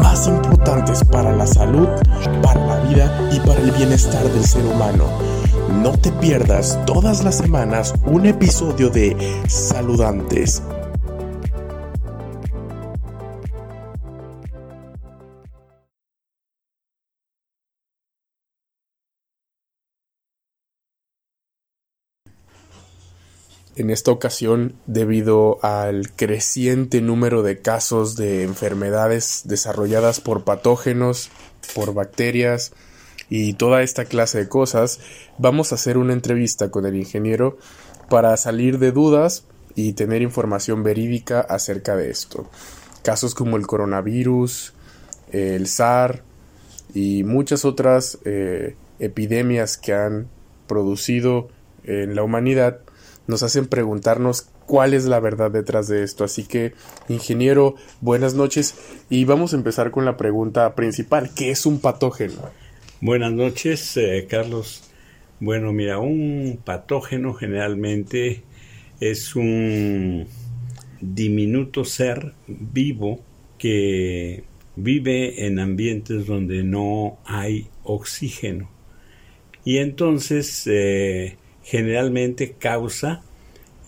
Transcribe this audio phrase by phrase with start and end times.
[0.00, 1.88] más importantes para la salud,
[2.42, 5.04] para la vida y para el bienestar del ser humano.
[5.82, 9.16] No te pierdas todas las semanas un episodio de
[9.46, 10.62] Saludantes
[23.78, 31.30] En esta ocasión, debido al creciente número de casos de enfermedades desarrolladas por patógenos,
[31.76, 32.72] por bacterias
[33.30, 34.98] y toda esta clase de cosas,
[35.38, 37.56] vamos a hacer una entrevista con el ingeniero
[38.10, 39.44] para salir de dudas
[39.76, 42.50] y tener información verídica acerca de esto.
[43.04, 44.72] Casos como el coronavirus,
[45.30, 46.24] el SAR
[46.94, 50.26] y muchas otras eh, epidemias que han
[50.66, 51.48] producido
[51.84, 52.80] en la humanidad
[53.28, 56.24] nos hacen preguntarnos cuál es la verdad detrás de esto.
[56.24, 56.72] Así que,
[57.08, 58.74] ingeniero, buenas noches
[59.08, 61.30] y vamos a empezar con la pregunta principal.
[61.36, 62.50] ¿Qué es un patógeno?
[63.00, 64.82] Buenas noches, eh, Carlos.
[65.40, 68.42] Bueno, mira, un patógeno generalmente
[68.98, 70.26] es un
[71.00, 73.20] diminuto ser vivo
[73.58, 74.42] que
[74.74, 78.70] vive en ambientes donde no hay oxígeno.
[79.64, 81.36] Y entonces eh,
[81.68, 83.20] generalmente causa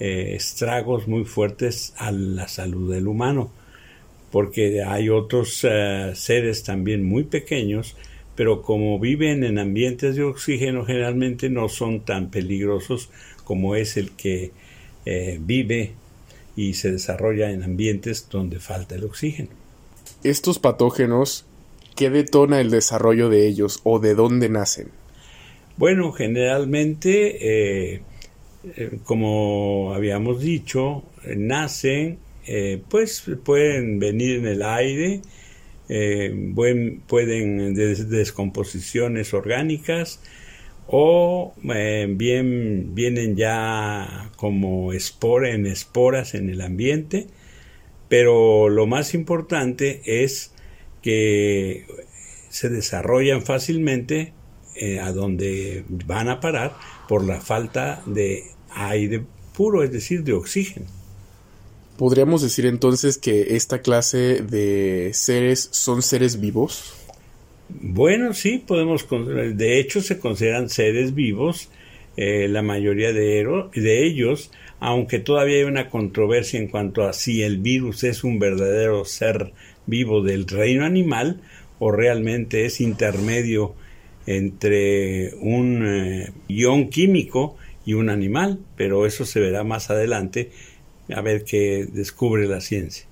[0.01, 3.51] eh, estragos muy fuertes a la salud del humano,
[4.31, 7.97] porque hay otros eh, seres también muy pequeños,
[8.35, 13.09] pero como viven en ambientes de oxígeno generalmente no son tan peligrosos
[13.45, 14.53] como es el que
[15.07, 15.93] eh, vive
[16.57, 19.49] y se desarrolla en ambientes donde falta el oxígeno.
[20.23, 21.47] Estos patógenos,
[21.97, 24.91] ¿qué detona el desarrollo de ellos o de dónde nacen?
[25.81, 28.03] Bueno, generalmente, eh,
[28.77, 35.23] eh, como habíamos dicho, nacen, eh, pues pueden venir en el aire,
[37.07, 37.75] pueden
[38.11, 40.21] descomposiciones orgánicas
[40.87, 41.55] o
[42.09, 44.93] bien vienen ya como
[45.55, 47.27] en esporas en el ambiente,
[48.11, 50.53] pero lo más importante es
[51.01, 51.87] que
[52.51, 54.35] se desarrollan fácilmente
[54.83, 56.75] eh, a donde van a parar
[57.07, 59.23] por la falta de aire
[59.55, 60.87] puro, es decir, de oxígeno.
[61.99, 66.95] ¿Podríamos decir entonces que esta clase de seres son seres vivos?
[67.69, 71.69] Bueno, sí, podemos, de hecho se consideran seres vivos,
[72.17, 77.43] eh, la mayoría de, de ellos, aunque todavía hay una controversia en cuanto a si
[77.43, 79.53] el virus es un verdadero ser
[79.85, 81.43] vivo del reino animal
[81.79, 83.75] o realmente es intermedio
[84.37, 90.53] entre un eh, ion químico y un animal, pero eso se verá más adelante
[91.13, 93.07] a ver qué descubre la ciencia.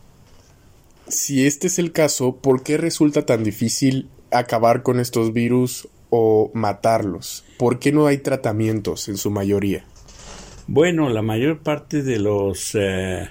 [1.08, 6.52] Si este es el caso, ¿por qué resulta tan difícil acabar con estos virus o
[6.54, 7.44] matarlos?
[7.56, 9.84] ¿Por qué no hay tratamientos en su mayoría?
[10.68, 13.28] Bueno, la mayor parte de los eh,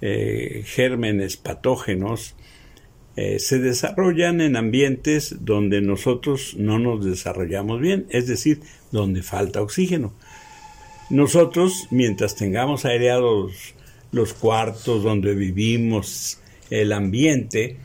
[0.00, 2.34] eh, gérmenes patógenos
[3.16, 8.60] eh, se desarrollan en ambientes donde nosotros no nos desarrollamos bien, es decir,
[8.92, 10.12] donde falta oxígeno.
[11.08, 13.74] Nosotros, mientras tengamos aireados
[14.12, 17.76] los cuartos donde vivimos, el ambiente,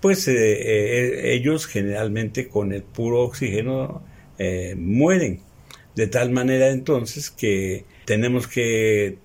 [0.00, 4.02] pues eh, eh, ellos generalmente con el puro oxígeno
[4.78, 5.40] mueren.
[5.94, 9.18] De tal manera entonces que tenemos que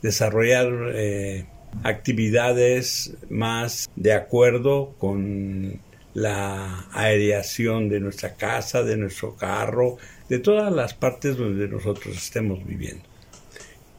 [0.00, 1.51] desarrollar
[1.82, 5.80] actividades más de acuerdo con
[6.14, 9.96] la aireación de nuestra casa, de nuestro carro,
[10.28, 13.04] de todas las partes donde nosotros estemos viviendo.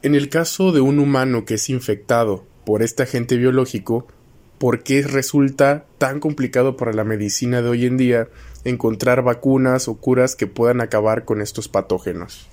[0.02, 4.08] En el caso de un humano que es infectado por este agente biológico,
[4.58, 8.28] ¿por qué resulta tan complicado para la medicina de hoy en día
[8.64, 12.48] encontrar vacunas o curas que puedan acabar con estos patógenos?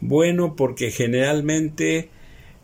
[0.00, 2.10] Bueno, porque generalmente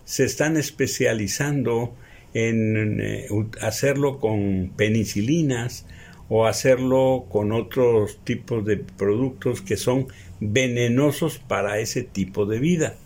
[0.05, 1.95] se están especializando
[2.37, 3.29] en eh,
[3.63, 5.87] hacerlo con penicilinas
[6.29, 10.09] o hacerlo con otros tipos de productos que son
[10.41, 12.97] venenosos para ese tipo de vida.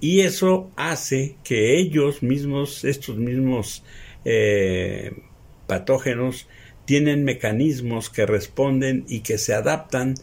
[0.00, 3.84] Y eso hace que ellos mismos, estos mismos
[4.24, 5.12] eh,
[5.66, 6.48] patógenos,
[6.86, 10.14] tienen mecanismos que responden y que se adaptan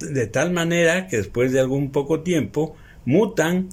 [0.00, 3.68] de tal manera que después de algún poco tiempo mutan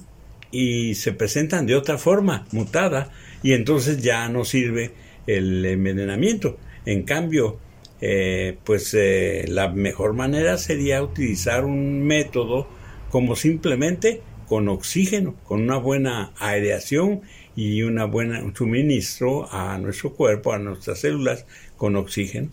[0.50, 3.10] y se presentan de otra forma, mutada,
[3.46, 4.90] y entonces ya no sirve
[5.28, 6.56] el envenenamiento.
[6.84, 7.58] En cambio,
[8.00, 12.66] eh, pues eh, la mejor manera sería utilizar un método
[13.08, 17.20] como simplemente con oxígeno, con una buena aireación
[17.54, 21.46] y un buen suministro a nuestro cuerpo, a nuestras células
[21.76, 22.50] con oxígeno.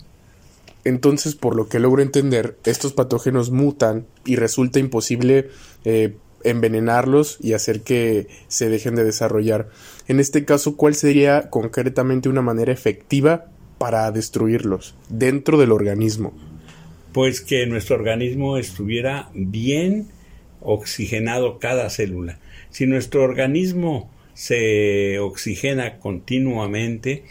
[0.84, 5.48] Entonces, por lo que logro entender, estos patógenos mutan y resulta imposible
[5.84, 6.14] eh,
[6.44, 9.68] envenenarlos y hacer que se dejen de desarrollar.
[10.08, 13.46] En este caso, ¿cuál sería concretamente una manera efectiva
[13.78, 16.32] para destruirlos dentro del organismo?
[17.12, 20.08] Pues que nuestro organismo estuviera bien
[20.60, 22.38] oxigenado cada célula.
[22.70, 27.24] Si nuestro organismo se oxigena continuamente,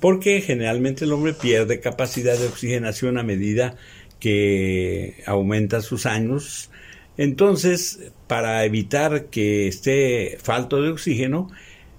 [0.00, 3.76] porque generalmente el hombre pierde capacidad de oxigenación a medida
[4.20, 6.70] que aumenta sus años.
[7.18, 11.50] Entonces, para evitar que esté falto de oxígeno,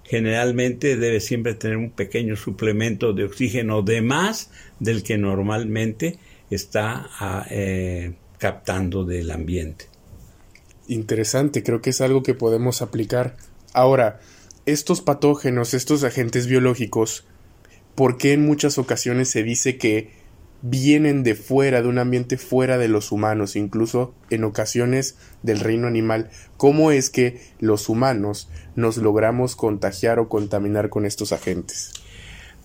[0.03, 6.17] generalmente debe siempre tener un pequeño suplemento de oxígeno de más del que normalmente
[6.49, 9.85] está ah, eh, captando del ambiente.
[10.87, 13.35] Interesante, creo que es algo que podemos aplicar.
[13.73, 14.21] Ahora,
[14.65, 17.25] estos patógenos, estos agentes biológicos,
[17.95, 20.11] ¿por qué en muchas ocasiones se dice que
[20.61, 25.87] vienen de fuera, de un ambiente fuera de los humanos, incluso en ocasiones del reino
[25.87, 26.29] animal?
[26.57, 31.93] ¿Cómo es que los humanos nos logramos contagiar o contaminar con estos agentes?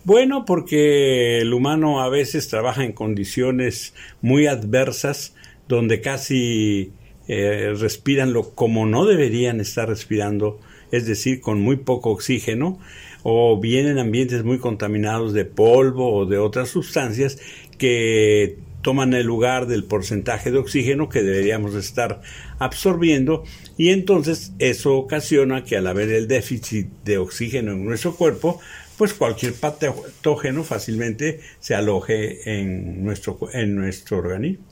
[0.05, 5.35] Bueno, porque el humano a veces trabaja en condiciones muy adversas
[5.69, 6.93] donde casi
[7.29, 10.59] eh, respiran lo como no deberían estar respirando,
[10.91, 12.81] es decir, con muy poco oxígeno,
[13.23, 17.39] o bien en ambientes muy contaminados de polvo o de otras sustancias
[17.83, 22.23] que toman el lugar del porcentaje de oxígeno que deberíamos estar
[22.61, 23.43] absorbiendo
[23.77, 28.61] y entonces eso ocasiona que al haber el déficit de oxígeno en nuestro cuerpo,
[28.97, 34.65] pues cualquier patógeno fácilmente se aloje en nuestro, en nuestro organismo.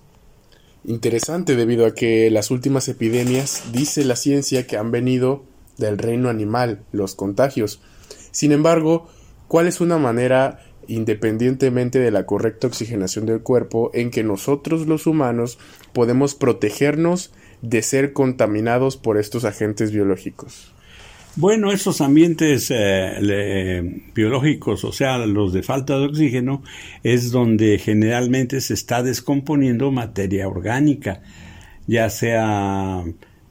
[0.84, 5.42] Interesante debido a que las últimas epidemias dice la ciencia que han venido
[5.78, 7.82] del reino animal, los contagios.
[8.30, 9.08] Sin embargo,
[9.48, 15.06] ¿cuál es una manera, independientemente de la correcta oxigenación del cuerpo, en que nosotros los
[15.06, 15.58] humanos
[15.92, 17.32] podemos protegernos
[17.62, 20.72] de ser contaminados por estos agentes biológicos?
[21.36, 26.62] Bueno, esos ambientes eh, biológicos, o sea, los de falta de oxígeno,
[27.04, 31.22] es donde generalmente se está descomponiendo materia orgánica,
[31.86, 33.04] ya sea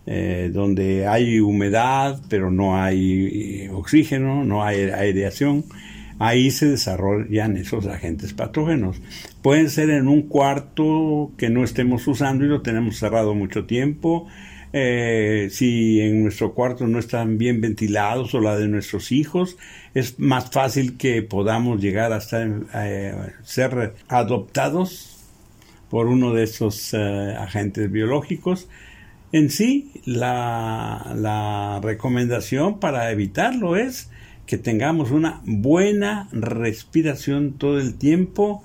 [0.05, 5.63] eh, donde hay humedad, pero no hay eh, oxígeno, no hay aireación,
[6.19, 9.01] ahí se desarrollan esos agentes patógenos.
[9.42, 14.27] Pueden ser en un cuarto que no estemos usando y lo tenemos cerrado mucho tiempo,
[14.71, 19.57] eh, si en nuestro cuarto no están bien ventilados o la de nuestros hijos,
[19.95, 22.19] es más fácil que podamos llegar a
[22.86, 25.18] eh, ser adoptados
[25.89, 28.68] por uno de esos eh, agentes biológicos.
[29.31, 34.10] En sí, la recomendación para evitarlo es
[34.50, 38.63] que tengamos una buena respiración todo el tiempo,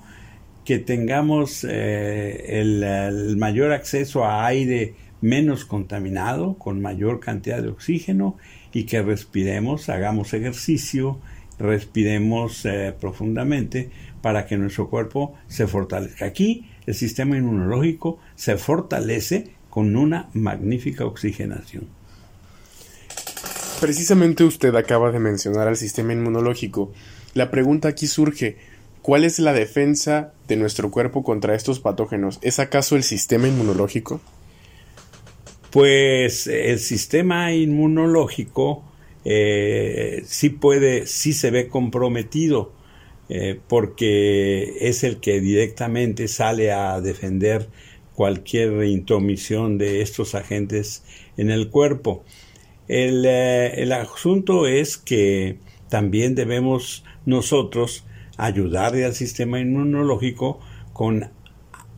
[0.65, 8.35] que tengamos el, mayor acceso a aire menos contaminado, con mayor cantidad de oxígeno
[8.73, 11.19] y que respiremos, hagamos ejercicio,
[11.59, 13.91] respiremos eh, profundamente
[14.23, 16.25] para que nuestro cuerpo se fortalezca.
[16.25, 21.85] Aquí el sistema inmunológico se fortalece con una magnífica oxigenación.
[23.79, 26.91] Precisamente usted acaba de mencionar al sistema inmunológico.
[27.33, 28.57] La pregunta aquí surge,
[29.01, 32.39] ¿cuál es la defensa de nuestro cuerpo contra estos patógenos?
[32.41, 34.21] ¿Es acaso el sistema inmunológico?
[35.75, 38.81] pues el sistema inmunológico
[39.25, 42.71] eh, sí puede, sí se ve comprometido,
[43.27, 47.67] eh, porque es el que directamente sale a defender
[48.13, 51.03] cualquier intromisión de estos agentes
[51.35, 52.23] en el cuerpo.
[52.87, 58.05] El, eh, el asunto es que también debemos nosotros
[58.37, 60.59] ayudarle al sistema inmunológico
[60.93, 61.29] con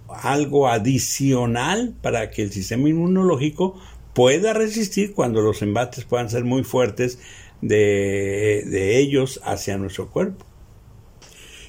[0.08, 3.80] algo adicional para que el sistema inmunológico
[4.14, 7.20] pueda resistir cuando los embates puedan ser muy fuertes
[7.62, 10.46] de, de ellos hacia nuestro cuerpo.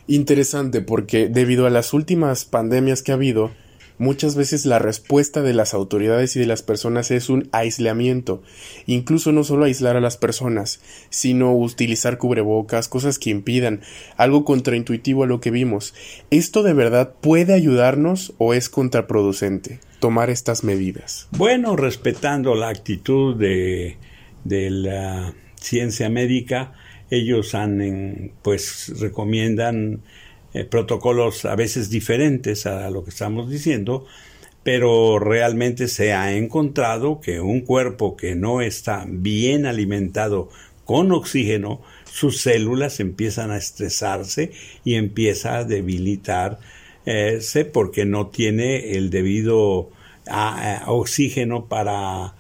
[0.06, 3.50] Interesante porque debido a las últimas pandemias que ha habido,
[3.98, 8.42] Muchas veces la respuesta de las autoridades y de las personas es un aislamiento,
[8.86, 13.80] incluso no solo aislar a las personas, sino utilizar cubrebocas, cosas que impidan,
[14.16, 15.94] algo contraintuitivo a lo que vimos.
[16.30, 21.28] ¿Esto de verdad puede ayudarnos o es contraproducente tomar estas medidas?
[21.32, 23.96] Bueno, respetando la actitud de,
[24.44, 26.72] de la ciencia médica,
[27.10, 30.02] ellos han, pues recomiendan
[30.58, 34.06] eh, protocolos a veces diferentes a lo que estamos diciendo,
[34.64, 40.48] pero realmente se ha encontrado que un cuerpo que no está bien alimentado
[40.84, 44.50] con oxígeno, sus células empiezan a estresarse
[44.84, 46.64] y empieza a debilitarse
[47.72, 49.90] porque no tiene el debido
[50.86, 52.34] oxígeno para,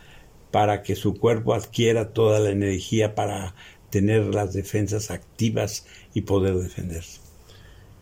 [0.50, 3.54] para que su cuerpo adquiera toda la energía para
[3.90, 7.27] tener las defensas activas y poder defenderse.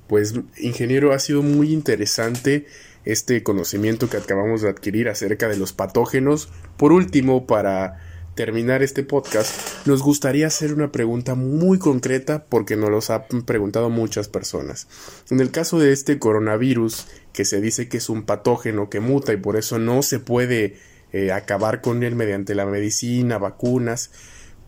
[0.06, 2.66] Pues, ingeniero, ha sido muy interesante
[3.04, 6.48] este conocimiento que acabamos de adquirir acerca de los patógenos.
[6.76, 8.00] Por último, para
[8.36, 13.88] terminar este podcast, nos gustaría hacer una pregunta muy concreta porque nos los han preguntado
[13.88, 14.88] muchas personas.
[15.30, 19.32] En el caso de este coronavirus, que se dice que es un patógeno que muta
[19.32, 20.76] y por eso no se puede
[21.12, 24.10] eh, acabar con él mediante la medicina, vacunas,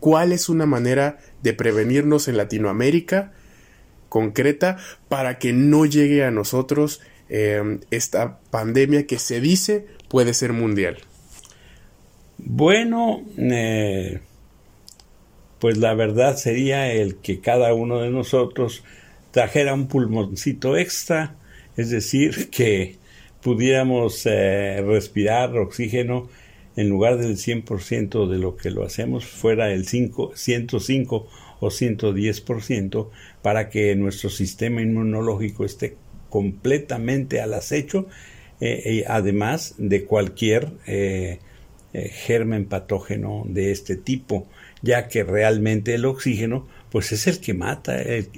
[0.01, 3.33] ¿cuál es una manera de prevenirnos en Latinoamérica
[4.09, 10.53] concreta para que no llegue a nosotros eh, esta pandemia que se dice puede ser
[10.53, 10.99] mundial?
[12.39, 14.21] Bueno, eh,
[15.59, 18.85] pues la verdad sería el que cada uno de nosotros
[19.33, 21.35] trajera un pulmoncito extra,
[21.77, 22.97] es decir, que
[23.43, 26.29] pudiéramos eh, respirar oxígeno
[26.77, 31.29] en lugar del 100% de lo que lo hacemos, fuera el 5, 105
[31.61, 33.11] o 110%,
[33.43, 35.97] para que nuestro sistema inmunológico esté
[36.31, 38.07] completamente al acecho,
[38.61, 41.39] eh, además de cualquier eh,
[41.93, 44.49] germen patógeno de este tipo,
[44.83, 48.31] ya que realmente el oxígeno pues es el que mata, el,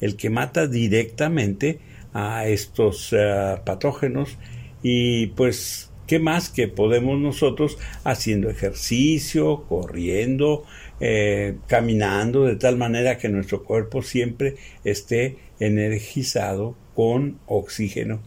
[0.00, 1.80] el que mata directamente
[2.12, 4.36] a estos eh, patógenos.
[4.82, 10.66] Y pues qué más que podemos nosotros haciendo ejercicio, corriendo,
[11.00, 18.20] eh, caminando de tal manera que nuestro cuerpo siempre esté energizado con oxígeno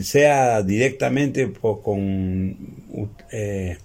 [0.00, 2.58] sea directamente o con
[3.32, 3.78] eh,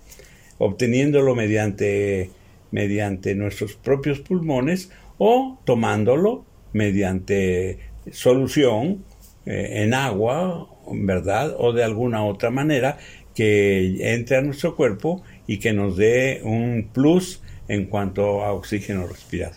[0.58, 2.30] obteniéndolo mediante
[2.72, 6.44] mediante nuestros propios pulmones o tomándolo
[6.74, 7.80] mediante
[8.12, 9.06] solución
[9.46, 11.56] eh, en agua, ¿verdad?
[11.58, 12.98] O de alguna otra manera
[13.34, 19.08] que entre a nuestro cuerpo y que nos dé un plus en cuanto a oxígeno
[19.08, 19.56] respirado.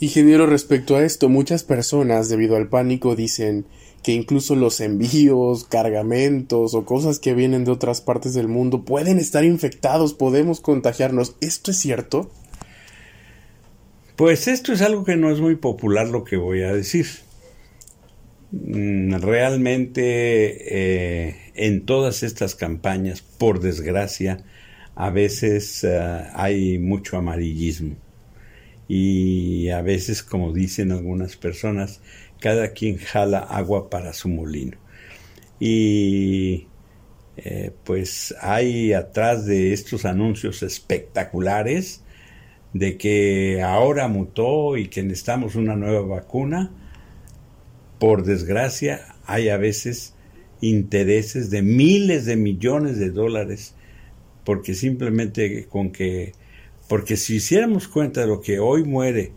[0.00, 3.66] Ingeniero, respecto a esto, muchas personas, debido al pánico, dicen
[4.02, 9.18] que incluso los envíos, cargamentos o cosas que vienen de otras partes del mundo pueden
[9.18, 11.36] estar infectados, podemos contagiarnos.
[11.40, 12.30] ¿Esto es cierto?
[14.16, 17.06] Pues esto es algo que no es muy popular lo que voy a decir.
[18.52, 24.44] Mm, realmente eh, en todas estas campañas, por desgracia,
[24.94, 27.96] a veces eh, hay mucho amarillismo
[28.88, 32.00] y a veces, como dicen algunas personas,
[32.40, 34.76] cada quien jala agua para su molino.
[35.60, 36.66] Y
[37.36, 42.02] eh, pues hay atrás de estos anuncios espectaculares
[42.74, 46.72] de que ahora mutó y que necesitamos una nueva vacuna,
[48.02, 50.14] por desgracia hay a veces
[50.60, 53.76] intereses de miles de millones de dólares
[54.42, 56.32] porque simplemente con que
[56.88, 59.30] porque si hiciéramos cuenta de lo que hoy muere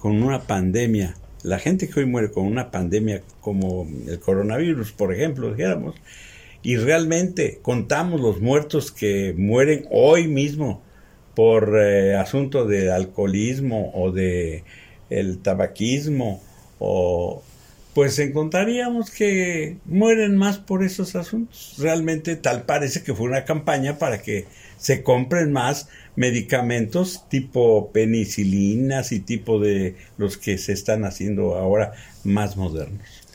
[0.00, 5.14] con una pandemia la gente que hoy muere con una pandemia como el coronavirus, por
[5.14, 5.94] ejemplo, dijéramos,
[6.64, 10.82] y realmente contamos los muertos que mueren hoy mismo
[11.36, 14.64] por eh, asunto de alcoholismo o de
[15.08, 16.42] el tabaquismo
[16.80, 17.44] o
[17.98, 21.74] pues encontraríamos que mueren más por esos asuntos.
[21.78, 24.44] Realmente tal parece que fue una campaña para que
[24.76, 31.92] se compren más medicamentos tipo penicilinas y tipo de los que se están haciendo ahora
[32.22, 33.27] más modernos.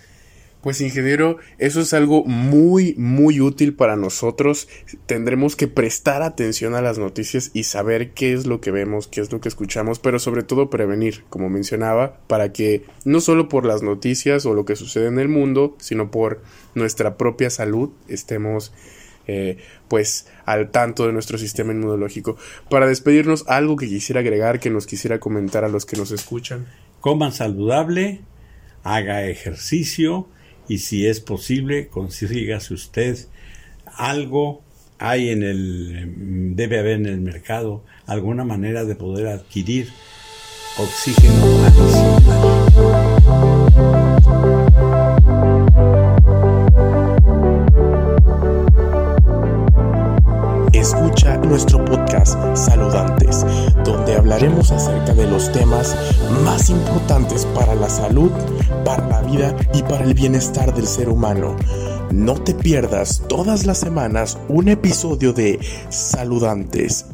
[0.64, 4.70] Pues ingeniero, eso es algo muy, muy útil para nosotros.
[5.06, 9.20] Tendremos que prestar atención a las noticias y saber qué es lo que vemos, qué
[9.20, 13.66] es lo que escuchamos, pero sobre todo prevenir, como mencionaba, para que no solo por
[13.66, 16.42] las noticias o lo que sucede en el mundo, sino por
[16.76, 18.72] nuestra propia salud estemos
[19.28, 19.58] eh,
[19.90, 22.38] pues al tanto de nuestro sistema inmunológico.
[22.70, 26.68] Para despedirnos, algo que quisiera agregar, que nos quisiera comentar a los que nos escuchan.
[27.02, 28.22] Coman saludable,
[28.84, 30.30] haga ejercicio
[30.68, 33.18] y si es posible, consígase usted
[33.86, 34.62] algo
[35.00, 39.90] hay en el debe haber en el mercado alguna manera de poder adquirir
[40.78, 42.43] oxígeno Escucha
[51.54, 53.46] nuestro podcast Saludantes,
[53.86, 55.96] donde hablaremos acerca de los temas
[56.44, 58.32] más importantes para la salud,
[58.84, 61.56] para la vida y para el bienestar del ser humano.
[62.10, 67.13] No te pierdas todas las semanas un episodio de Saludantes